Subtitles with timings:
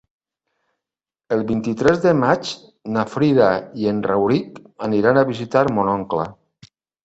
[1.37, 2.55] El vint-i-tres de maig
[2.97, 3.53] na Frida
[3.85, 6.31] i en Rauric aniran a visitar mon oncle.